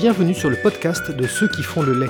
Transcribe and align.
Bienvenue 0.00 0.32
sur 0.32 0.48
le 0.48 0.56
podcast 0.56 1.10
de 1.10 1.26
ceux 1.26 1.46
qui 1.46 1.62
font 1.62 1.82
le 1.82 1.92
lait, 1.92 2.08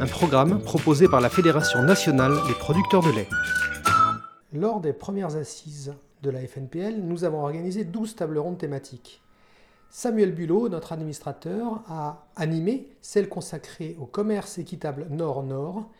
un 0.00 0.06
programme 0.06 0.62
proposé 0.62 1.08
par 1.08 1.20
la 1.20 1.28
Fédération 1.28 1.82
nationale 1.82 2.32
des 2.46 2.54
producteurs 2.54 3.02
de 3.02 3.10
lait. 3.10 3.28
Lors 4.54 4.80
des 4.80 4.94
premières 4.94 5.36
assises 5.36 5.92
de 6.22 6.30
la 6.30 6.40
FNPL, 6.40 6.94
nous 7.02 7.24
avons 7.24 7.42
organisé 7.42 7.84
12 7.84 8.16
tables 8.16 8.38
rondes 8.38 8.56
thématiques. 8.56 9.20
Samuel 9.90 10.32
Bulot, 10.32 10.70
notre 10.70 10.92
administrateur, 10.92 11.82
a 11.90 12.24
animé 12.34 12.88
celle 13.02 13.28
consacrée 13.28 13.94
au 14.00 14.06
commerce 14.06 14.56
équitable 14.56 15.06
Nord-Nord 15.10 15.90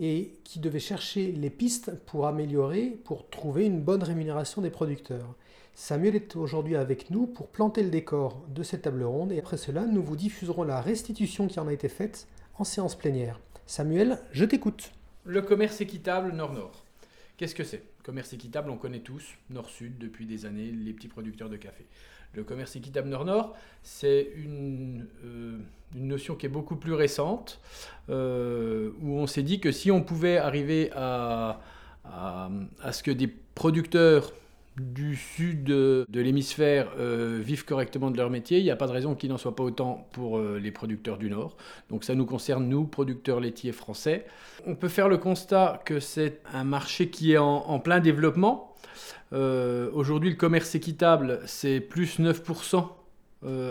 et 0.00 0.38
qui 0.44 0.58
devait 0.58 0.78
chercher 0.78 1.32
les 1.32 1.50
pistes 1.50 1.92
pour 2.06 2.26
améliorer, 2.26 2.98
pour 3.04 3.28
trouver 3.28 3.64
une 3.64 3.80
bonne 3.80 4.02
rémunération 4.02 4.62
des 4.62 4.70
producteurs. 4.70 5.34
Samuel 5.74 6.16
est 6.16 6.36
aujourd'hui 6.36 6.76
avec 6.76 7.10
nous 7.10 7.26
pour 7.26 7.48
planter 7.48 7.82
le 7.82 7.90
décor 7.90 8.42
de 8.48 8.62
cette 8.62 8.82
table 8.82 9.04
ronde 9.04 9.32
et 9.32 9.38
après 9.38 9.56
cela, 9.58 9.84
nous 9.84 10.02
vous 10.02 10.16
diffuserons 10.16 10.64
la 10.64 10.80
restitution 10.80 11.48
qui 11.48 11.60
en 11.60 11.68
a 11.68 11.72
été 11.72 11.88
faite 11.88 12.28
en 12.58 12.64
séance 12.64 12.94
plénière. 12.94 13.40
Samuel, 13.66 14.18
je 14.32 14.44
t'écoute. 14.44 14.92
Le 15.24 15.42
commerce 15.42 15.80
équitable 15.80 16.32
Nord-Nord. 16.32 16.84
Qu'est-ce 17.36 17.54
que 17.54 17.64
c'est? 17.64 17.82
Commerce 18.02 18.32
équitable, 18.32 18.70
on 18.70 18.78
connaît 18.78 19.00
tous, 19.00 19.34
Nord-Sud, 19.50 19.98
depuis 19.98 20.24
des 20.24 20.46
années, 20.46 20.70
les 20.70 20.92
petits 20.92 21.08
producteurs 21.08 21.50
de 21.50 21.56
café. 21.56 21.84
Le 22.36 22.44
commerce 22.44 22.76
équitable 22.76 23.08
Nord-Nord, 23.08 23.56
c'est 23.82 24.30
une, 24.36 25.06
euh, 25.24 25.58
une, 25.94 26.06
notion 26.06 26.34
qui 26.34 26.44
est 26.44 26.50
beaucoup 26.50 26.76
plus 26.76 26.92
récente, 26.92 27.60
euh, 28.10 28.90
où 29.00 29.18
on 29.18 29.26
s'est 29.26 29.42
dit 29.42 29.58
que 29.58 29.72
si 29.72 29.90
on 29.90 30.02
pouvait 30.02 30.36
arriver 30.36 30.90
à 30.94 31.58
ce 32.04 33.02
que 33.02 33.10
des 33.10 33.26
producteurs 33.26 34.32
du 34.78 35.16
sud 35.16 35.64
de, 35.64 36.06
l'hémisphère 36.12 36.88
euh, 36.98 37.40
vivent 37.42 37.64
correctement 37.64 38.10
de 38.10 38.16
leur 38.16 38.30
métier. 38.30 38.58
Il 38.58 38.64
n'y 38.64 38.70
a 38.70 38.76
pas 38.76 38.86
de 38.86 38.92
raison 38.92 39.14
qu'il 39.14 39.30
n'en 39.30 39.38
soit 39.38 39.56
pas 39.56 39.62
autant 39.62 40.06
pour 40.12 40.38
euh, 40.38 40.58
les 40.62 40.70
producteurs 40.70 41.16
du 41.16 41.30
Nord. 41.30 41.56
Donc 41.88 42.04
ça 42.04 42.14
nous 42.14 42.26
concerne, 42.26 42.68
nous, 42.68 42.84
producteurs 42.84 43.40
laitiers 43.40 43.72
français. 43.72 44.26
On 44.66 44.74
peut 44.74 44.88
faire 44.88 45.08
le 45.08 45.18
constat 45.18 45.80
que 45.84 46.00
c'est 46.00 46.40
un 46.52 46.64
marché 46.64 47.08
qui 47.08 47.32
est 47.32 47.38
en, 47.38 47.78
plein 47.80 48.00
développement. 48.00 48.74
Euh, 49.32 49.90
aujourd'hui, 49.92 50.30
le 50.30 50.36
commerce 50.36 50.74
équitable, 50.74 51.40
c'est 51.46 51.80
plus 51.80 52.18
9% 52.18 52.88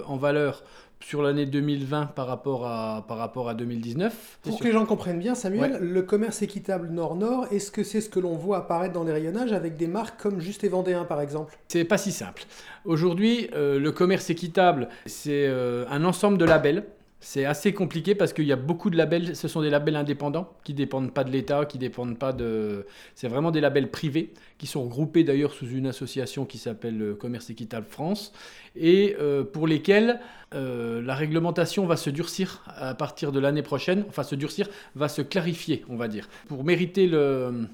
en 0.08 0.16
valeur 0.16 0.64
sur 1.00 1.22
l'année 1.22 1.46
2020 1.46 2.08
par 2.08 2.28
rapport 2.28 2.66
à, 2.66 3.06
par 3.08 3.18
rapport 3.18 3.50
à 3.50 3.54
2019. 3.54 4.40
Pour 4.44 4.60
que 4.60 4.64
les 4.64 4.72
gens 4.72 4.86
comprennent 4.86 5.20
bien, 5.20 5.36
Samuel, 5.36 5.78
le 5.80 6.02
commerce 6.02 6.42
équitable 6.42 6.90
Nord-Nord, 6.90 7.48
est-ce 7.52 7.72
que 7.72 7.84
c'est 7.84 8.02
ce 8.02 8.10
que 8.10 8.20
l'on 8.20 8.36
voit 8.36 8.58
apparaître 8.58 8.94
dans 8.94 9.04
les 9.04 9.12
rayonnages 9.12 9.54
avec 9.54 9.78
des 9.78 9.88
marques 9.88 10.20
comme 10.22 10.40
Juste 10.40 10.64
et 10.64 10.70
Vendéen 10.70 11.06
par 11.06 11.22
exemple? 11.22 11.58
C'est 11.68 11.84
pas 11.84 11.98
si 11.98 12.12
simple. 12.12 12.44
Aujourd'hui, 12.86 13.50
euh, 13.54 13.80
le 13.80 13.92
commerce 13.92 14.30
équitable, 14.30 14.90
c'est 15.06 15.48
euh, 15.48 15.86
un 15.90 16.04
ensemble 16.06 16.38
de 16.38 16.46
labels 16.46 16.86
c'est 17.26 17.46
assez 17.46 17.74
compliqué 17.74 18.14
parce 18.14 18.34
qu'il 18.34 18.46
y 18.46 18.52
a 18.52 18.56
beaucoup 18.56 18.92
de 18.92 18.98
labels, 18.98 19.36
ce 19.36 19.48
sont 19.48 19.64
des 19.64 19.72
labels 19.72 19.96
indépendants 19.96 20.54
qui 20.64 20.74
ne 20.74 20.78
dépendent 20.78 21.12
pas 21.12 21.24
de 21.24 21.32
l'État, 21.32 21.66
qui 21.66 21.80
dépendent 21.80 22.20
pas 22.20 22.34
de... 22.34 22.86
C'est 23.16 23.28
vraiment 23.28 23.50
des 23.50 23.62
labels 23.62 23.90
privés 23.90 24.32
qui 24.60 24.68
sont 24.68 24.84
regroupés 24.84 25.24
d'ailleurs 25.24 25.52
sous 25.52 25.68
une 25.68 25.88
association 25.88 26.46
qui 26.46 26.60
s'appelle 26.60 27.02
euh, 27.02 27.16
Commerce 27.16 27.50
Équitable 27.50 27.88
France 27.90 28.32
et 28.76 29.16
euh, 29.20 29.44
pour 29.44 29.66
lesquels 29.66 30.20
euh, 30.54 31.02
la 31.02 31.16
réglementation 31.16 31.88
va 31.88 31.98
se 31.98 32.12
durcir 32.12 32.64
à 32.68 32.94
partir 32.94 33.32
de 33.32 33.40
l'année 33.40 33.64
prochaine, 33.64 34.06
enfin 34.08 34.22
se 34.22 34.36
durcir, 34.36 34.70
va 34.94 35.10
se 35.10 35.24
clarifier 35.24 35.84
on 35.90 35.96
va 35.96 36.08
dire. 36.08 36.30
Pour 36.48 36.64
mériter 36.64 37.08
le 37.08 37.68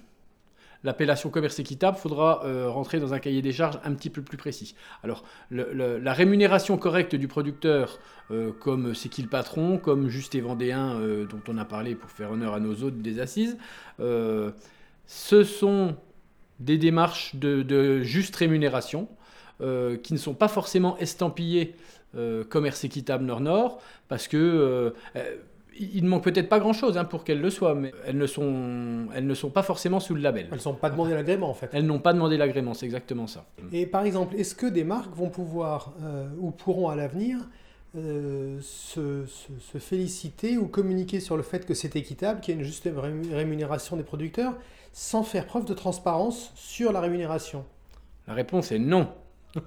l'appellation 0.83 1.29
commerce 1.29 1.59
équitable, 1.59 1.97
faudra 1.97 2.43
euh, 2.45 2.69
rentrer 2.69 2.99
dans 2.99 3.13
un 3.13 3.19
cahier 3.19 3.41
des 3.41 3.51
charges 3.51 3.79
un 3.83 3.93
petit 3.93 4.09
peu 4.09 4.21
plus 4.21 4.37
précis. 4.37 4.75
Alors, 5.03 5.23
la 5.51 6.13
rémunération 6.13 6.77
correcte 6.77 7.15
du 7.15 7.27
producteur, 7.27 7.99
euh, 8.31 8.51
comme 8.51 8.93
C'est 8.95 9.09
qui 9.09 9.21
le 9.21 9.27
patron, 9.27 9.77
comme 9.77 10.09
Juste 10.09 10.35
et 10.35 10.41
Vendéen, 10.41 10.95
euh, 10.95 11.25
dont 11.25 11.41
on 11.47 11.57
a 11.57 11.65
parlé 11.65 11.95
pour 11.95 12.09
faire 12.09 12.31
honneur 12.31 12.53
à 12.53 12.59
nos 12.59 12.83
hôtes 12.83 13.01
des 13.01 13.19
assises, 13.19 13.57
ce 13.99 15.43
sont 15.43 15.95
des 16.59 16.77
démarches 16.77 17.35
de, 17.35 18.01
juste 18.01 18.35
rémunération 18.35 19.07
qui 19.59 20.13
ne 20.13 20.17
sont 20.17 20.33
pas 20.33 20.47
forcément 20.47 20.97
estampillées 20.97 21.75
commerce 22.49 22.83
équitable 22.83 23.25
Nord-Nord, 23.25 23.79
parce 24.07 24.27
que 24.27 24.93
il 25.79 26.03
ne 26.03 26.09
manque 26.09 26.23
peut-être 26.23 26.49
pas 26.49 26.59
grand-chose 26.59 26.97
hein, 26.97 27.05
pour 27.05 27.23
qu'elles 27.23 27.41
le 27.41 27.49
soient, 27.49 27.75
mais 27.75 27.93
elles 28.05 28.17
ne, 28.17 28.27
sont, 28.27 29.07
elles 29.15 29.25
ne 29.25 29.33
sont 29.33 29.49
pas 29.49 29.63
forcément 29.63 29.99
sous 29.99 30.15
le 30.15 30.21
label. 30.21 30.47
Elles 30.51 30.59
n'ont 30.65 30.73
pas 30.73 30.89
demandé 30.89 31.13
l'agrément 31.13 31.49
en 31.49 31.53
fait. 31.53 31.69
Elles 31.73 31.85
n'ont 31.85 31.99
pas 31.99 32.13
demandé 32.13 32.37
l'agrément, 32.37 32.73
c'est 32.73 32.85
exactement 32.85 33.27
ça. 33.27 33.45
Et 33.71 33.85
par 33.85 34.03
exemple, 34.03 34.35
est-ce 34.35 34.55
que 34.55 34.65
des 34.65 34.83
marques 34.83 35.15
vont 35.15 35.29
pouvoir 35.29 35.93
euh, 36.03 36.27
ou 36.39 36.51
pourront 36.51 36.89
à 36.89 36.95
l'avenir 36.95 37.39
euh, 37.95 38.57
se, 38.61 39.25
se, 39.25 39.77
féliciter 39.77 40.57
ou 40.57 40.67
communiquer 40.67 41.19
sur 41.19 41.35
le 41.35 41.43
fait 41.43 41.65
que 41.65 41.73
c'est 41.73 41.95
équitable, 41.95 42.39
qu'il 42.39 42.53
y 42.53 42.57
a 42.57 42.59
une 42.59 42.65
juste 42.65 42.87
rémunération 43.31 43.97
des 43.97 44.03
producteurs, 44.03 44.53
sans 44.93 45.23
faire 45.23 45.45
preuve 45.45 45.65
de 45.65 45.73
transparence 45.73 46.51
sur 46.55 46.91
la 46.91 47.01
rémunération? 47.01 47.65
La 48.27 48.33
réponse 48.33 48.71
est 48.71 48.79
non. 48.79 49.09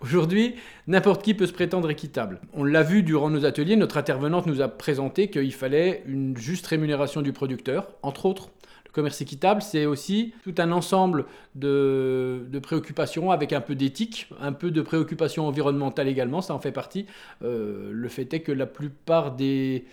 Aujourd'hui, 0.00 0.56
n'importe 0.86 1.22
qui 1.22 1.34
peut 1.34 1.46
se 1.46 1.52
prétendre 1.52 1.90
équitable. 1.90 2.40
On 2.54 2.64
l'a 2.64 2.82
vu 2.82 3.02
durant 3.02 3.30
nos 3.30 3.44
ateliers, 3.44 3.76
notre 3.76 3.96
intervenante 3.96 4.46
nous 4.46 4.60
a 4.60 4.68
présenté 4.68 5.28
qu'il 5.28 5.52
fallait 5.52 6.02
une 6.06 6.36
juste 6.36 6.66
rémunération 6.66 7.22
du 7.22 7.32
producteur, 7.32 7.88
entre 8.02 8.26
autres. 8.26 8.50
Le 8.86 8.90
commerce 8.92 9.20
équitable, 9.20 9.62
c'est 9.62 9.86
aussi 9.86 10.34
tout 10.44 10.54
un 10.58 10.70
ensemble 10.72 11.24
de, 11.54 12.46
préoccupations 12.62 13.30
avec 13.30 13.52
un 13.52 13.60
peu 13.60 13.74
d'éthique, 13.74 14.28
un 14.40 14.52
peu 14.52 14.70
de 14.70 14.82
préoccupations 14.82 15.46
environnementales 15.46 16.08
également, 16.08 16.42
ça 16.42 16.54
en 16.54 16.58
fait 16.58 16.72
partie. 16.72 17.06
Euh, 17.42 17.90
le 17.92 18.08
fait 18.08 18.32
est 18.34 18.40
que 18.40 18.52
la 18.52 18.66
plupart 18.66 19.34
des, 19.34 19.86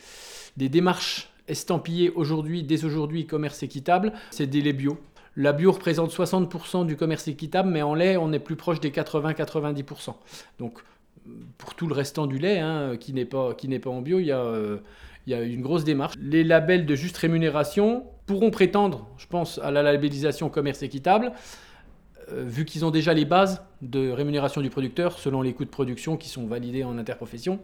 des 0.57 0.69
démarches 0.69 1.31
estampillées 1.47 2.11
aujourd'hui, 2.11 2.63
dès 2.63 2.85
aujourd'hui, 2.85 3.25
commerce 3.25 3.63
équitable, 3.63 4.13
c'est 4.31 4.47
des 4.47 4.61
laits 4.61 4.77
bio. 4.77 4.99
La 5.35 5.53
bio 5.53 5.71
représente 5.71 6.11
60% 6.11 6.85
du 6.85 6.95
commerce 6.95 7.27
équitable, 7.27 7.69
mais 7.69 7.81
en 7.81 7.93
lait, 7.93 8.17
on 8.17 8.31
est 8.33 8.39
plus 8.39 8.55
proche 8.55 8.79
des 8.79 8.89
80-90%. 8.89 10.15
Donc, 10.59 10.79
pour 11.57 11.75
tout 11.75 11.87
le 11.87 11.93
restant 11.93 12.27
du 12.27 12.39
lait, 12.39 12.59
hein, 12.59 12.97
qui 12.99 13.13
n'est 13.13 13.25
pas, 13.25 13.55
en 13.85 14.01
bio, 14.01 14.19
il 14.19 14.25
y, 14.25 14.31
a, 14.31 14.39
euh, 14.39 14.77
il 15.27 15.37
y 15.37 15.53
une 15.53 15.61
grosse 15.61 15.83
démarche. 15.83 16.15
Les 16.19 16.43
labels 16.43 16.85
de 16.85 16.95
juste 16.95 17.17
rémunération 17.17 18.03
pourront 18.25 18.51
prétendre, 18.51 19.07
je 19.17 19.27
pense, 19.27 19.59
à 19.59 19.71
la 19.71 19.83
labellisation 19.83 20.49
commerce 20.49 20.83
équitable, 20.83 21.31
euh, 22.31 22.43
vu 22.45 22.65
qu'ils 22.65 22.85
ont 22.85 22.91
déjà 22.91 23.13
les 23.13 23.25
bases 23.25 23.61
de 23.81 24.09
rémunération 24.11 24.61
du 24.61 24.69
producteur 24.69 25.19
selon 25.19 25.41
les 25.41 25.53
coûts 25.53 25.65
de 25.65 25.69
production 25.69 26.17
qui 26.17 26.29
sont 26.29 26.45
validés 26.45 26.83
en 26.83 26.97
interprofession 26.97 27.59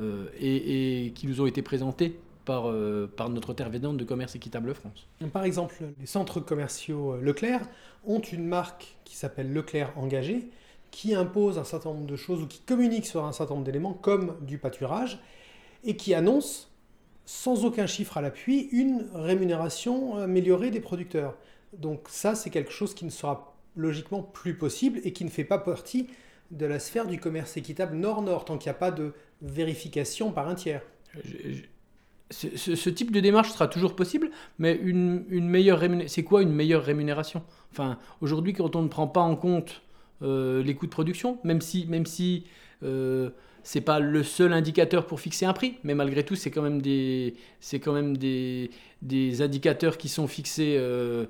euh, 0.00 0.26
et, 0.40 1.12
qui 1.14 1.26
nous 1.26 1.40
ont 1.40 1.46
été 1.46 1.62
présentés 1.62 2.18
par, 2.46 2.70
euh, 2.70 3.12
par 3.14 3.28
notre 3.28 3.50
intervenante 3.50 3.98
de 3.98 4.04
commerce 4.04 4.34
équitable 4.34 4.72
France. 4.72 5.06
Par 5.32 5.44
exemple, 5.44 5.74
les 6.00 6.06
centres 6.06 6.40
commerciaux 6.40 7.12
euh, 7.12 7.20
Leclerc 7.20 7.60
ont 8.06 8.20
une 8.20 8.46
marque 8.46 8.96
qui 9.04 9.16
s'appelle 9.16 9.52
Leclerc 9.52 9.92
Engagé, 9.96 10.48
qui 10.90 11.14
impose 11.14 11.58
un 11.58 11.64
certain 11.64 11.90
nombre 11.90 12.06
de 12.06 12.16
choses 12.16 12.40
ou 12.40 12.46
qui 12.46 12.60
communique 12.60 13.04
sur 13.04 13.24
un 13.24 13.32
certain 13.32 13.54
nombre 13.54 13.66
d'éléments 13.66 13.92
comme 13.92 14.36
du 14.40 14.56
pâturage 14.56 15.20
et 15.84 15.96
qui 15.96 16.14
annonce 16.14 16.72
sans 17.26 17.64
aucun 17.64 17.86
chiffre 17.86 18.16
à 18.16 18.22
l'appui 18.22 18.68
une 18.70 19.06
rémunération 19.12 20.16
améliorée 20.16 20.70
des 20.70 20.80
producteurs. 20.80 21.34
Donc 21.76 22.06
ça, 22.08 22.36
c'est 22.36 22.50
quelque 22.50 22.70
chose 22.70 22.94
qui 22.94 23.04
ne 23.04 23.10
sera 23.10 23.56
logiquement 23.74 24.22
plus 24.22 24.56
possible 24.56 25.00
et 25.04 25.12
qui 25.12 25.24
ne 25.24 25.30
fait 25.30 25.44
pas 25.44 25.58
partie 25.58 26.06
de 26.52 26.64
la 26.64 26.78
sphère 26.78 27.08
du 27.08 27.18
commerce 27.18 27.56
équitable 27.56 27.96
nord-nord, 27.96 28.44
tant 28.44 28.56
qu'il 28.56 28.70
n'y 28.70 28.76
a 28.76 28.78
pas 28.78 28.92
de 28.92 29.12
vérification 29.42 30.30
par 30.30 30.48
un 30.48 30.54
tiers 30.54 30.82
ce, 32.30 32.90
type 32.90 33.12
de 33.12 33.20
démarche 33.20 33.50
sera 33.50 33.68
toujours 33.68 33.94
possible, 33.94 34.30
mais 34.58 34.74
une, 34.74 35.24
meilleure 35.28 35.80
c'est 36.08 36.24
quoi 36.24 36.42
une 36.42 36.52
meilleure 36.52 36.82
rémunération? 36.82 37.42
Enfin, 37.72 37.98
aujourd'hui, 38.20 38.52
quand 38.52 38.74
on 38.74 38.82
ne 38.82 38.88
prend 38.88 39.06
pas 39.06 39.20
en 39.20 39.36
compte 39.36 39.82
euh, 40.22 40.62
les 40.62 40.74
coûts 40.74 40.86
de 40.86 40.90
production, 40.90 41.38
même 41.44 41.60
si, 41.60 41.86
même 41.86 42.06
si 42.06 42.44
euh, 42.82 43.30
c'est 43.62 43.80
pas 43.80 44.00
le 44.00 44.22
seul 44.24 44.52
indicateur 44.52 45.06
pour 45.06 45.20
fixer 45.20 45.46
un 45.46 45.52
prix, 45.52 45.76
mais 45.84 45.94
malgré 45.94 46.24
tout, 46.24 46.34
c'est 46.34 46.50
quand 46.50 46.62
même 46.62 46.82
des, 46.82 47.34
c'est 47.60 47.78
quand 47.78 47.92
même 47.92 48.16
des, 48.16 48.70
des, 49.02 49.42
indicateurs 49.42 49.96
qui 49.96 50.08
sont 50.08 50.26
fixés, 50.26 50.76
euh, 50.78 51.26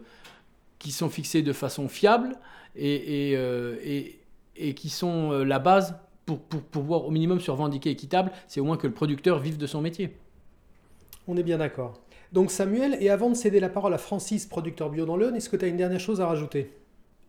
qui 0.79 0.93
sont 0.93 1.11
fixés 1.11 1.43
de 1.43 1.53
façon 1.53 1.89
fiable 1.89 2.37
et, 2.75 3.33
et, 4.57 4.75
qui 4.75 4.89
sont 4.89 5.31
la 5.31 5.59
base 5.59 5.97
pour, 6.27 6.41
pour 6.41 6.63
pouvoir 6.63 7.07
au 7.07 7.11
minimum 7.11 7.41
se 7.41 7.51
revendiquer 7.51 7.91
équitable, 7.91 8.33
c'est 8.49 8.61
au 8.61 8.65
moins 8.65 8.77
que 8.77 8.87
le 8.87 8.93
producteur 8.93 9.39
vive 9.39 9.57
de 9.59 9.67
son 9.67 9.81
métier. 9.81 10.15
On 11.27 11.37
est 11.37 11.43
bien 11.43 11.59
d'accord. 11.59 12.01
Donc 12.33 12.51
Samuel, 12.51 12.97
et 13.01 13.11
avant 13.11 13.31
de 13.31 13.35
céder 13.35 13.61
la 13.61 13.69
parole 13.69 13.95
à 13.95 13.99
Francis, 13.99 14.47
producteur 14.47 14.91
bio 14.91 15.05
dans 15.07 15.17
l'Eune, 15.17 15.37
est-ce 15.37 15.49
que 15.49 15.57
tu 15.57 15.65
as 15.65 15.69
une 15.69 15.77
dernière 15.77 16.01
chose 16.01 16.21
à 16.21 16.27
rajouter? 16.27 16.73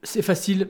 C'est 0.03 0.21
facile 0.21 0.69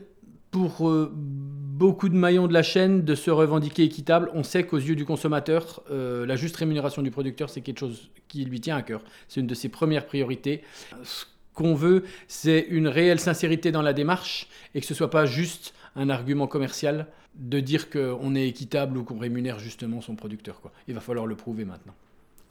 pour 0.52 0.90
euh, 0.90 1.12
beaucoup 1.14 2.10
de 2.10 2.16
maillons 2.16 2.48
de 2.48 2.54
la 2.54 2.64
chaîne 2.64 3.04
de 3.04 3.16
se 3.16 3.30
revendiquer 3.30 3.84
équitable. 3.84 4.30
On 4.34 4.44
sait 4.44 4.66
qu'aux 4.66 4.78
yeux 4.78 4.96
du 4.96 5.06
consommateur, 5.06 5.84
euh, 5.92 6.26
la 6.26 6.36
juste 6.36 6.56
rémunération 6.56 7.02
du 7.02 7.12
producteur, 7.12 7.50
c'est 7.50 7.62
quelque 7.62 7.80
chose 7.80 8.10
qui 8.28 8.46
lui 8.46 8.62
tient 8.62 8.78
à 8.78 8.82
cœur. 8.82 9.04
C'est 9.28 9.42
une 9.42 9.48
de 9.48 9.56
ses 9.56 9.70
premières 9.70 10.06
priorités. 10.06 10.62
Ce 11.04 11.26
qu'on 11.54 11.74
veut, 11.74 12.04
c'est 12.28 12.66
une 12.70 12.88
réelle 12.88 13.20
sincérité 13.20 13.72
dans 13.72 13.82
la 13.82 13.94
démarche 13.94 14.48
et 14.74 14.80
que 14.80 14.86
ce 14.86 14.94
ne 14.94 14.98
soit 14.98 15.10
pas 15.10 15.26
juste 15.26 15.74
un 15.96 16.10
argument 16.10 16.48
commercial. 16.48 17.08
de 17.38 17.60
dire 17.60 17.90
qu'on 17.90 18.36
est 18.36 18.48
équitable 18.48 18.98
ou 18.98 19.04
qu'on 19.04 19.20
rémunère 19.20 19.60
justement 19.60 20.02
son 20.02 20.16
producteur. 20.16 20.60
Il 20.88 20.96
va 20.96 21.02
falloir 21.02 21.26
le 21.26 21.36
prouver 21.36 21.66
maintenant. 21.66 21.94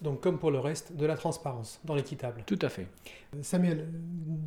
Donc 0.03 0.21
comme 0.21 0.39
pour 0.39 0.51
le 0.51 0.59
reste, 0.59 0.97
de 0.97 1.07
la 1.07 1.17
transparence 1.17 1.81
dans 1.85 1.95
l'équitable. 1.95 2.43
Tout 2.47 2.59
à 2.63 2.69
fait. 2.69 2.87
Samuel, 3.43 3.89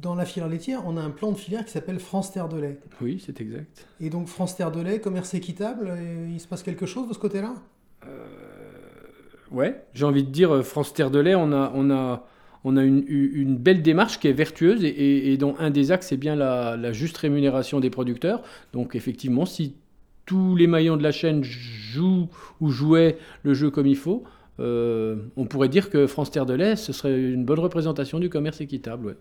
dans 0.01 0.15
la 0.15 0.25
filière 0.25 0.47
laitière, 0.47 0.83
on 0.85 0.95
a 0.95 1.01
un 1.01 1.09
plan 1.09 1.31
de 1.31 1.37
filière 1.37 1.65
qui 1.65 1.71
s'appelle 1.71 1.99
France 1.99 2.31
Terre 2.31 2.49
de 2.49 2.59
lait. 2.59 2.79
Oui, 3.01 3.21
c'est 3.25 3.41
exact. 3.41 3.87
Et 3.99 4.09
donc 4.09 4.27
France 4.27 4.55
Terre 4.55 4.71
de 4.71 4.81
lait, 4.81 4.99
commerce 4.99 5.33
équitable, 5.33 5.91
il 6.29 6.39
se 6.39 6.47
passe 6.47 6.63
quelque 6.63 6.85
chose 6.85 7.07
de 7.07 7.13
ce 7.13 7.19
côté-là? 7.19 7.55
Euh, 8.05 8.25
Ouais, 9.51 9.83
j'ai 9.93 10.05
envie 10.05 10.23
de 10.23 10.29
dire, 10.29 10.63
France 10.63 10.93
Terre 10.93 11.09
de 11.09 11.19
lait, 11.19 11.35
on 11.35 11.51
a, 11.51 11.71
on 11.73 11.89
a, 11.89 12.27
on 12.63 12.77
a 12.77 12.83
une, 12.83 13.57
belle 13.57 13.81
démarche 13.81 14.19
qui 14.19 14.27
est 14.27 14.33
vertueuse 14.33 14.83
et, 14.83 15.35
dont 15.37 15.55
un 15.59 15.71
des 15.71 15.91
axes 15.91 16.11
est 16.11 16.17
bien 16.17 16.35
la, 16.35 16.77
la, 16.77 16.91
juste 16.91 17.17
rémunération 17.17 17.79
des 17.79 17.89
producteurs. 17.89 18.43
Donc 18.73 18.95
effectivement, 18.95 19.45
si 19.45 19.75
tous 20.25 20.55
les 20.55 20.67
maillons 20.67 20.97
de 20.97 21.03
la 21.03 21.11
chaîne 21.11 21.43
jouent 21.43 22.29
ou 22.61 22.69
jouaient 22.69 23.17
le 23.41 23.55
jeu 23.55 23.71
comme 23.71 23.87
il 23.87 23.97
faut, 23.97 24.23
euh, 24.59 25.15
on 25.37 25.45
pourrait 25.45 25.69
dire 25.69 25.89
que 25.89 26.05
France 26.05 26.31
Terre 26.31 26.45
de 26.45 26.53
lait, 26.53 26.75
ce 26.75 26.91
serait 26.91 27.17
une 27.17 27.45
bonne 27.45 27.59
représentation 27.59 28.19
du 28.19 28.29
commerce 28.29 28.59
équitable. 28.61 29.15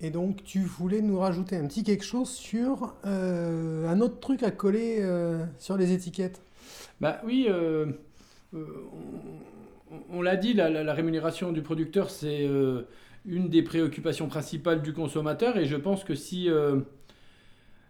Et 0.00 0.10
donc, 0.10 0.44
tu 0.44 0.60
voulais 0.60 1.00
nous 1.00 1.18
rajouter 1.18 1.56
un 1.56 1.66
petit 1.66 1.82
quelque 1.82 2.04
chose 2.04 2.30
sur 2.30 2.94
euh, 3.04 3.88
un 3.88 4.00
autre 4.00 4.20
truc 4.20 4.42
à 4.42 4.50
coller 4.50 4.98
euh, 5.00 5.44
sur 5.58 5.76
les 5.76 5.92
étiquettes? 5.92 6.42
Bah 7.00 7.20
oui, 7.24 7.48
on, 10.10 10.22
l'a 10.22 10.36
dit, 10.36 10.54
la, 10.54 10.94
rémunération 10.94 11.52
du 11.52 11.62
producteur, 11.62 12.10
c'est 12.10 12.48
une 13.24 13.48
des 13.48 13.62
préoccupations 13.62 14.28
principales 14.28 14.82
du 14.82 14.92
consommateur. 14.92 15.56
Et 15.56 15.64
je 15.64 15.76
pense 15.76 16.04
que 16.04 16.14
si, 16.14 16.48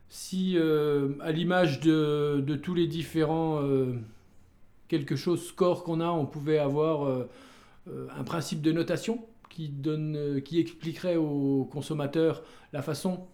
si 0.08 0.56
à 1.20 1.32
l'image 1.32 1.80
de, 1.80 2.42
de, 2.46 2.54
tous 2.56 2.74
les 2.74 2.86
différents 2.86 3.60
quelque 4.92 5.16
chose 5.16 5.42
score 5.42 5.84
qu'on 5.84 6.00
a, 6.00 6.10
on 6.10 6.26
pouvait 6.26 6.58
avoir 6.58 7.06
euh, 7.06 7.26
euh, 7.88 8.08
un 8.14 8.24
principe 8.24 8.60
de 8.60 8.72
notation 8.72 9.24
qui, 9.48 9.70
donne, 9.70 10.16
euh, 10.16 10.40
qui 10.40 10.60
expliquerait 10.60 11.16
aux 11.16 11.64
consommateurs 11.64 12.42
la 12.74 12.82
façon 12.82 13.26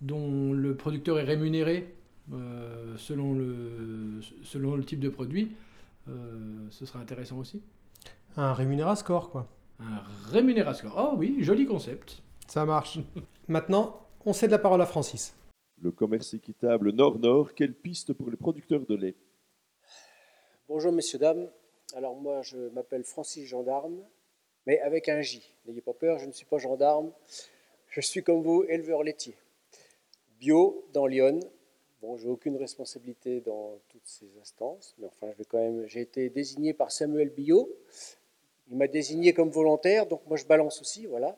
dont 0.00 0.54
le 0.54 0.74
producteur 0.74 1.18
est 1.18 1.24
rémunéré 1.24 1.94
selon, 2.96 3.34
le, 3.34 4.20
selon 4.42 4.74
le 4.74 4.84
type 4.84 5.00
de 5.00 5.10
produit. 5.10 5.52
ce 6.70 6.86
serait 6.86 6.98
intéressant 6.98 7.38
aussi. 7.38 7.60
Un 8.36 8.54
rémunérascore, 8.54 9.30
quoi. 9.30 9.46
Un 9.80 10.02
rémunérascore. 10.30 10.94
Oh 10.96 11.16
oui, 11.18 11.36
joli 11.40 11.66
concept. 11.66 12.22
Ça 12.48 12.64
marche. 12.64 12.98
Maintenant, 13.48 14.00
on 14.24 14.32
cède 14.32 14.50
la 14.50 14.58
parole 14.58 14.80
à 14.80 14.86
Francis. 14.86 15.36
Le 15.82 15.90
commerce 15.90 16.32
équitable 16.34 16.90
Nord-Nord, 16.92 17.54
quelle 17.54 17.74
piste 17.74 18.12
pour 18.14 18.30
les 18.30 18.36
producteurs 18.36 18.86
de 18.88 18.96
lait? 18.96 19.16
Bonjour 20.74 20.90
messieurs, 20.90 21.18
dames. 21.18 21.50
Alors 21.94 22.16
moi 22.16 22.40
je 22.40 22.56
m'appelle 22.70 23.04
Francis 23.04 23.46
Gendarme, 23.46 24.02
mais 24.64 24.80
avec 24.80 25.10
un 25.10 25.20
J. 25.20 25.54
N'ayez 25.66 25.82
pas 25.82 25.92
peur, 25.92 26.18
je 26.18 26.24
ne 26.24 26.32
suis 26.32 26.46
pas 26.46 26.56
gendarme. 26.56 27.12
Je 27.88 28.00
suis 28.00 28.24
comme 28.24 28.40
vous, 28.42 28.64
éleveur 28.64 29.02
laitier. 29.02 29.36
Bio 30.40 30.88
dans 30.94 31.06
Lyon. 31.06 31.40
Bon, 32.00 32.16
j'ai 32.16 32.30
aucune 32.30 32.56
responsabilité 32.56 33.42
dans 33.42 33.80
toutes 33.90 34.06
ces 34.06 34.30
instances, 34.40 34.94
mais 34.96 35.08
enfin 35.08 35.30
je 35.32 35.36
vais 35.36 35.44
quand 35.44 35.58
même. 35.58 35.86
J'ai 35.88 36.00
été 36.00 36.30
désigné 36.30 36.72
par 36.72 36.90
Samuel 36.90 37.28
Bio. 37.28 37.68
Il 38.70 38.78
m'a 38.78 38.86
désigné 38.86 39.34
comme 39.34 39.50
volontaire, 39.50 40.06
donc 40.06 40.26
moi 40.26 40.38
je 40.38 40.46
balance 40.46 40.80
aussi, 40.80 41.04
voilà. 41.04 41.36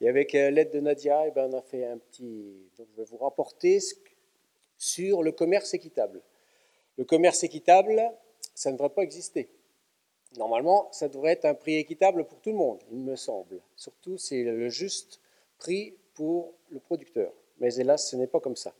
Et 0.00 0.08
avec 0.08 0.36
euh, 0.36 0.50
l'aide 0.50 0.70
de 0.70 0.78
Nadia, 0.78 1.26
eh 1.26 1.32
ben, 1.32 1.50
on 1.52 1.58
a 1.58 1.62
fait 1.62 1.84
un 1.84 1.98
petit. 1.98 2.70
Donc 2.78 2.86
je 2.92 2.96
vais 2.98 3.06
vous 3.06 3.18
rapporter 3.18 3.80
sur 4.76 5.24
le 5.24 5.32
commerce 5.32 5.74
équitable. 5.74 6.22
Le 7.00 7.06
commerce 7.06 7.42
équitable, 7.44 8.12
ça 8.54 8.70
ne 8.70 8.76
devrait 8.76 8.90
pas 8.90 9.00
exister. 9.00 9.48
Normalement, 10.36 10.86
ça 10.92 11.08
devrait 11.08 11.32
être 11.32 11.46
un 11.46 11.54
prix 11.54 11.76
équitable 11.76 12.26
pour 12.26 12.42
tout 12.42 12.50
le 12.50 12.56
monde, 12.56 12.78
il 12.92 12.98
me 12.98 13.16
semble. 13.16 13.62
Surtout, 13.74 14.18
c'est 14.18 14.42
le 14.42 14.68
juste 14.68 15.18
prix 15.56 15.94
pour 16.12 16.52
le 16.68 16.78
producteur. 16.78 17.32
Mais 17.58 17.74
hélas, 17.76 18.10
ce 18.10 18.16
n'est 18.16 18.26
pas 18.26 18.38
comme 18.38 18.54
ça. 18.54 18.74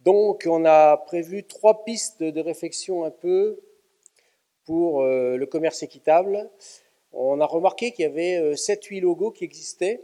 Donc, 0.00 0.44
on 0.48 0.64
a 0.64 0.96
prévu 0.96 1.44
trois 1.44 1.84
pistes 1.84 2.22
de 2.22 2.40
réflexion 2.40 3.04
un 3.04 3.10
peu 3.10 3.60
pour 4.64 5.02
euh, 5.02 5.36
le 5.36 5.44
commerce 5.44 5.82
équitable. 5.82 6.48
On 7.12 7.42
a 7.42 7.46
remarqué 7.46 7.92
qu'il 7.92 8.04
y 8.04 8.08
avait 8.08 8.54
7-8 8.54 8.96
euh, 8.96 9.00
logos 9.02 9.32
qui 9.32 9.44
existaient. 9.44 10.02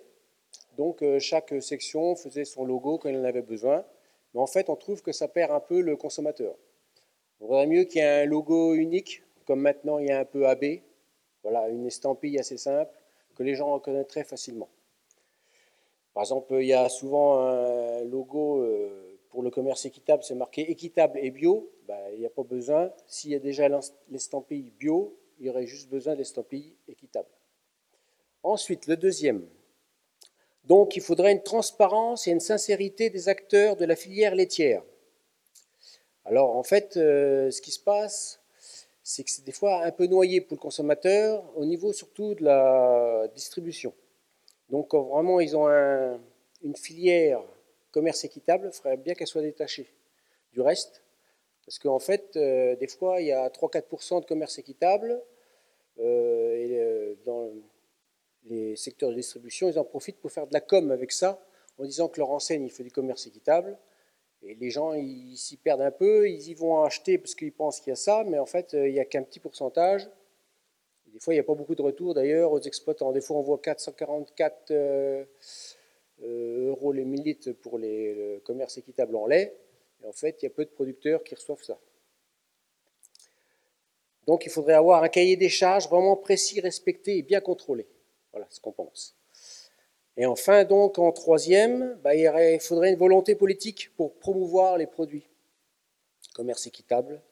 Donc, 0.76 1.00
euh, 1.00 1.18
chaque 1.18 1.54
section 1.62 2.16
faisait 2.16 2.44
son 2.44 2.66
logo 2.66 2.98
quand 2.98 3.08
il 3.08 3.16
en 3.16 3.24
avait 3.24 3.40
besoin. 3.40 3.82
Mais 4.34 4.40
en 4.42 4.46
fait, 4.46 4.68
on 4.68 4.76
trouve 4.76 5.00
que 5.00 5.12
ça 5.12 5.26
perd 5.26 5.52
un 5.52 5.60
peu 5.60 5.80
le 5.80 5.96
consommateur. 5.96 6.54
On 7.40 7.46
voudrait 7.46 7.66
mieux 7.66 7.84
qu'il 7.84 8.00
y 8.00 8.04
ait 8.04 8.22
un 8.22 8.24
logo 8.24 8.74
unique, 8.74 9.22
comme 9.46 9.60
maintenant 9.60 9.98
il 9.98 10.08
y 10.08 10.10
a 10.10 10.20
un 10.20 10.24
peu 10.24 10.46
AB. 10.46 10.80
Voilà, 11.42 11.68
une 11.68 11.86
estampille 11.86 12.38
assez 12.38 12.56
simple 12.56 12.90
que 13.34 13.42
les 13.42 13.54
gens 13.54 13.72
reconnaîtraient 13.72 14.24
facilement. 14.24 14.68
Par 16.14 16.24
exemple, 16.24 16.54
il 16.54 16.66
y 16.66 16.72
a 16.72 16.88
souvent 16.88 17.38
un 17.38 18.02
logo 18.04 18.62
euh, 18.62 19.20
pour 19.30 19.42
le 19.42 19.50
commerce 19.50 19.84
équitable, 19.84 20.24
c'est 20.24 20.34
marqué 20.34 20.70
équitable 20.70 21.18
et 21.22 21.30
bio. 21.30 21.70
Ben, 21.86 21.98
il 22.12 22.18
n'y 22.18 22.26
a 22.26 22.30
pas 22.30 22.42
besoin. 22.42 22.90
S'il 23.06 23.30
y 23.30 23.34
a 23.34 23.38
déjà 23.38 23.68
l'estampille 24.10 24.72
bio, 24.78 25.16
il 25.38 25.46
y 25.46 25.50
aurait 25.50 25.66
juste 25.66 25.88
besoin 25.88 26.14
de 26.14 26.18
l'estampille 26.18 26.74
équitable. 26.88 27.28
Ensuite, 28.42 28.86
le 28.86 28.96
deuxième. 28.96 29.46
Donc, 30.64 30.96
il 30.96 31.02
faudrait 31.02 31.32
une 31.32 31.42
transparence 31.42 32.26
et 32.26 32.30
une 32.30 32.40
sincérité 32.40 33.10
des 33.10 33.28
acteurs 33.28 33.76
de 33.76 33.84
la 33.84 33.96
filière 33.96 34.34
laitière. 34.34 34.82
Alors 36.28 36.56
en 36.56 36.62
fait, 36.62 36.98
euh, 36.98 37.50
ce 37.50 37.62
qui 37.62 37.70
se 37.70 37.80
passe, 37.80 38.38
c'est 39.02 39.24
que 39.24 39.30
c'est 39.30 39.44
des 39.44 39.52
fois 39.52 39.82
un 39.82 39.90
peu 39.90 40.06
noyé 40.06 40.42
pour 40.42 40.58
le 40.58 40.60
consommateur 40.60 41.42
au 41.56 41.64
niveau 41.64 41.94
surtout 41.94 42.34
de 42.34 42.44
la 42.44 43.28
distribution. 43.34 43.94
Donc 44.68 44.88
quand 44.88 45.04
vraiment 45.04 45.40
ils 45.40 45.56
ont 45.56 45.66
une 46.62 46.76
filière 46.76 47.40
commerce 47.92 48.24
équitable, 48.24 48.68
il 48.70 48.76
faudrait 48.76 48.98
bien 48.98 49.14
qu'elle 49.14 49.26
soit 49.26 49.40
détachée 49.40 49.90
du 50.52 50.60
reste. 50.60 51.02
Parce 51.64 51.78
qu'en 51.78 51.98
fait, 51.98 52.36
euh, 52.36 52.76
des 52.76 52.88
fois, 52.88 53.22
il 53.22 53.28
y 53.28 53.32
a 53.32 53.48
3-4% 53.48 54.20
de 54.20 54.26
commerce 54.26 54.58
équitable. 54.58 55.22
Euh, 55.98 56.54
et 56.54 57.18
dans 57.24 57.50
les 58.44 58.76
secteurs 58.76 59.10
de 59.10 59.14
distribution, 59.14 59.70
ils 59.70 59.78
en 59.78 59.84
profitent 59.84 60.20
pour 60.20 60.30
faire 60.30 60.46
de 60.46 60.52
la 60.52 60.60
com 60.60 60.90
avec 60.90 61.10
ça, 61.10 61.42
en 61.78 61.84
disant 61.84 62.08
que 62.08 62.20
leur 62.20 62.30
enseigne, 62.30 62.64
il 62.64 62.70
fait 62.70 62.84
du 62.84 62.92
commerce 62.92 63.26
équitable. 63.26 63.78
Et 64.42 64.54
les 64.54 64.70
gens, 64.70 64.94
ils 64.94 65.36
s'y 65.36 65.56
perdent 65.56 65.80
un 65.80 65.90
peu, 65.90 66.28
ils 66.28 66.48
y 66.48 66.54
vont 66.54 66.82
acheter 66.82 67.18
parce 67.18 67.34
qu'ils 67.34 67.52
pensent 67.52 67.80
qu'il 67.80 67.90
y 67.90 67.92
a 67.92 67.96
ça, 67.96 68.24
mais 68.24 68.38
en 68.38 68.46
fait, 68.46 68.74
euh, 68.74 68.88
il 68.88 68.94
n'y 68.94 69.00
a 69.00 69.04
qu'un 69.04 69.22
petit 69.22 69.40
pourcentage. 69.40 70.08
des 71.06 71.18
fois, 71.18 71.34
il 71.34 71.36
n'y 71.36 71.40
a 71.40 71.44
pas 71.44 71.54
beaucoup 71.54 71.74
de 71.74 71.82
retours 71.82 72.14
d'ailleurs 72.14 72.52
aux 72.52 72.60
exploitants. 72.60 73.12
Des 73.12 73.20
fois, 73.20 73.36
on 73.36 73.42
voit 73.42 73.58
444 73.58 74.70
euh, 74.70 75.24
euh, 76.22 76.68
euros 76.68 76.92
les 76.92 77.04
millilitres 77.04 77.52
pour 77.54 77.78
les, 77.78 78.14
le 78.14 78.40
commerce 78.40 78.78
équitable 78.78 79.16
en 79.16 79.26
lait. 79.26 79.56
Et 80.02 80.06
en 80.06 80.12
fait, 80.12 80.40
il 80.40 80.44
y 80.44 80.48
a 80.48 80.50
peu 80.50 80.64
de 80.64 80.70
producteurs 80.70 81.24
qui 81.24 81.34
reçoivent 81.34 81.64
ça. 81.64 81.78
Donc, 84.26 84.46
il 84.46 84.52
faudrait 84.52 84.74
avoir 84.74 85.02
un 85.02 85.08
cahier 85.08 85.36
des 85.36 85.48
charges 85.48 85.88
vraiment 85.88 86.16
précis, 86.16 86.60
respecté 86.60 87.18
et 87.18 87.22
bien 87.22 87.40
contrôlé. 87.40 87.88
Voilà 88.30 88.46
ce 88.50 88.60
qu'on 88.60 88.72
pense. 88.72 89.17
Et 90.20 90.26
enfin, 90.26 90.64
donc, 90.64 90.98
en 90.98 91.12
troisième, 91.12 91.96
bah, 92.02 92.12
il 92.12 92.58
faudrait 92.60 92.90
une 92.90 92.98
volonté 92.98 93.36
politique 93.36 93.92
pour 93.96 94.14
promouvoir 94.14 94.76
les 94.76 94.88
produits. 94.88 95.28
Commerce 96.34 96.66
équitable. 96.66 97.22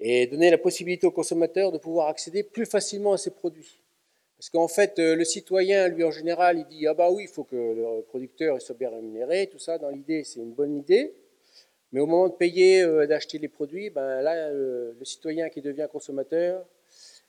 Et 0.00 0.26
donner 0.28 0.50
la 0.50 0.56
possibilité 0.56 1.06
aux 1.06 1.10
consommateurs 1.10 1.70
de 1.70 1.76
pouvoir 1.76 2.08
accéder 2.08 2.42
plus 2.42 2.64
facilement 2.64 3.12
à 3.12 3.18
ces 3.18 3.32
produits. 3.32 3.82
Parce 4.38 4.48
qu'en 4.48 4.68
fait, 4.68 4.98
euh, 4.98 5.14
le 5.14 5.24
citoyen, 5.24 5.88
lui, 5.88 6.04
en 6.04 6.10
général, 6.10 6.58
il 6.58 6.66
dit 6.68 6.86
Ah 6.86 6.94
bah 6.94 7.10
oui, 7.10 7.24
il 7.24 7.28
faut 7.28 7.44
que 7.44 7.56
le 7.56 8.02
producteur 8.02 8.62
soit 8.62 8.76
bien 8.76 8.88
rémunéré, 8.88 9.48
tout 9.48 9.58
ça. 9.58 9.76
Dans 9.76 9.90
l'idée, 9.90 10.24
c'est 10.24 10.40
une 10.40 10.52
bonne 10.52 10.74
idée. 10.78 11.12
Mais 11.92 12.00
au 12.00 12.06
moment 12.06 12.28
de 12.28 12.34
payer, 12.34 12.82
euh, 12.82 13.06
d'acheter 13.06 13.38
les 13.38 13.48
produits, 13.48 13.90
ben 13.90 14.22
là, 14.22 14.50
le 14.50 14.96
citoyen 15.02 15.50
qui 15.50 15.60
devient 15.60 15.88
consommateur, 15.90 16.64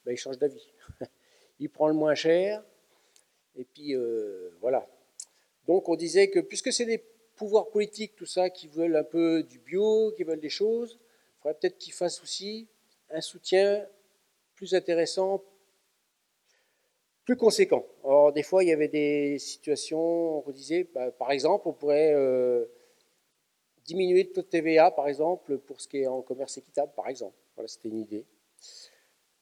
ben, 0.05 0.13
il 0.13 0.17
change 0.17 0.38
d'avis. 0.38 0.72
il 1.60 1.69
prend 1.69 1.88
le 1.88 1.96
moins 1.96 2.15
cher, 2.15 2.63
et 3.60 3.66
puis 3.66 3.96
euh, 3.96 4.50
voilà. 4.62 4.88
Donc 5.68 5.89
on 5.89 5.96
disait 5.96 6.30
que 6.30 6.39
puisque 6.39 6.74
c'est 6.74 6.86
des 6.86 7.04
pouvoirs 7.36 7.70
politiques, 7.70 8.16
tout 8.16 8.25
ça, 8.25 8.50
qui 8.50 8.68
veulent 8.68 8.96
un 8.96 9.04
peu 9.04 9.44
du 9.44 9.60
bio, 9.60 10.12
qui 10.18 10.24
veulent 10.24 10.39
des 10.39 10.50
choses, 10.50 10.98
il 11.01 11.42
faudrait 11.42 11.58
peut-être 11.60 11.78
qu'ils 11.78 11.94
fassent 11.94 12.22
aussi 12.24 12.68
un 13.12 13.22
soutien 13.22 13.86
plus 14.56 14.74
intéressant, 14.74 15.44
plus 17.24 17.38
conséquent. 17.38 17.86
Or, 18.04 18.34
des 18.34 18.44
fois, 18.44 18.63
il 18.63 18.70
y 18.70 18.74
avait 18.74 18.88
des 18.88 19.39
situations, 19.39 20.48
on 20.48 20.51
disait, 20.51 20.89
bah, 20.94 21.12
par 21.12 21.32
exemple, 21.32 21.68
on 21.68 21.74
pourrait 21.74 22.13
euh, 22.13 22.66
diminuer 23.86 24.24
le 24.24 24.32
taux 24.32 24.42
de 24.42 24.48
TVA, 24.48 24.92
par 24.92 25.08
exemple, 25.08 25.60
pour 25.60 25.80
ce 25.80 25.88
qui 25.88 26.00
est 26.00 26.08
en 26.08 26.22
commerce 26.22 26.58
équitable, 26.58 26.92
par 26.96 27.08
exemple. 27.08 27.38
Voilà, 27.56 27.68
c'était 27.68 27.89
une 27.89 28.00
idée. 28.00 28.25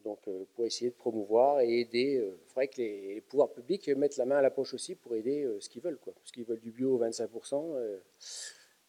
Donc, 0.07 0.25
euh, 0.29 0.45
pour 0.55 0.65
essayer 0.65 0.89
de 0.89 0.95
promouvoir 0.95 1.59
et 1.59 1.81
aider, 1.81 2.13
il 2.13 2.19
euh, 2.21 2.37
faudrait 2.45 2.69
que 2.69 2.77
les, 2.77 3.19
pouvoirs 3.19 3.51
publics 3.51 3.89
mettent 3.89 4.15
la 4.15 4.25
main 4.25 4.37
à 4.37 4.41
la 4.41 4.49
poche 4.49 4.73
aussi 4.73 4.95
pour 4.95 5.13
aider 5.15 5.43
euh, 5.43 5.59
ce 5.59 5.67
qu'ils 5.67 5.81
veulent. 5.81 5.97
Quoi. 5.97 6.13
Parce 6.13 6.31
qu'ils 6.31 6.45
veulent 6.45 6.61
du 6.61 6.71
bio 6.71 6.97
25%, 6.97 7.77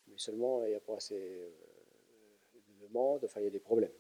mais 0.06 0.16
seulement 0.16 0.64
il 0.64 0.68
n'y 0.68 0.76
a 0.76 0.80
pas 0.80 0.94
assez 0.94 1.18
de 1.18 2.87
demande, 2.87 3.25
enfin 3.25 3.40
il 3.40 3.44
y 3.44 3.46
a 3.48 3.50
des 3.50 3.58
problèmes. 3.58 3.90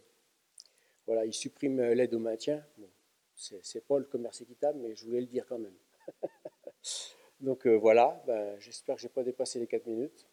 Voilà, 1.06 1.26
ils 1.26 1.32
suppriment 1.32 1.90
l'aide 1.90 2.14
au 2.14 2.20
maintien. 2.20 2.64
Bon, 2.76 2.88
c'est 3.34 3.84
pas 3.84 3.98
le 3.98 4.04
commerce 4.04 4.40
équitable, 4.40 4.78
mais 4.78 4.94
je 4.94 5.04
voulais 5.04 5.20
le 5.20 5.26
dire 5.26 5.44
quand 5.48 5.58
même. 5.58 5.76
Donc 7.40 7.66
voilà, 7.66 8.22
ben, 8.28 8.56
j'espère 8.60 8.94
que 8.94 9.02
je 9.02 9.08
n'ai 9.08 9.12
pas 9.12 9.24
dépassé 9.24 9.58
les 9.58 9.66
4 9.66 9.86
minutes. 9.86 10.24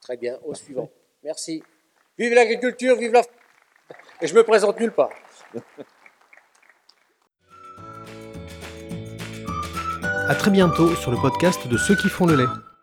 Très 0.00 0.16
bien, 0.16 0.40
au 0.44 0.54
suivant. 0.54 0.88
Merci. 1.22 1.62
Vive 2.16 2.32
l'agriculture, 2.32 2.96
vive 2.96 3.12
la... 3.12 3.22
Et 4.22 4.26
je 4.26 4.34
me 4.34 4.42
présente 4.42 4.78
nulle 4.78 4.92
part. 4.92 5.10
À 10.28 10.34
très 10.34 10.50
bientôt 10.50 10.94
sur 10.94 11.10
le 11.10 11.16
podcast 11.16 11.66
de 11.66 11.76
ceux 11.76 11.96
qui 11.96 12.08
font 12.08 12.26
le 12.26 12.36
lait. 12.36 12.69